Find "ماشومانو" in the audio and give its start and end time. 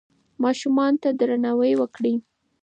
0.43-1.01